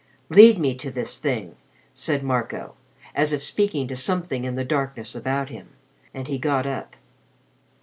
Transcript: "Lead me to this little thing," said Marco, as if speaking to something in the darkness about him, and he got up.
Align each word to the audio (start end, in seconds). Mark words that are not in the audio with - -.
"Lead 0.29 0.57
me 0.57 0.73
to 0.77 0.89
this 0.89 1.23
little 1.23 1.41
thing," 1.51 1.55
said 1.93 2.23
Marco, 2.23 2.73
as 3.13 3.31
if 3.31 3.43
speaking 3.43 3.87
to 3.87 3.95
something 3.95 4.45
in 4.45 4.55
the 4.55 4.65
darkness 4.65 5.13
about 5.13 5.49
him, 5.49 5.69
and 6.11 6.27
he 6.27 6.39
got 6.39 6.65
up. 6.65 6.95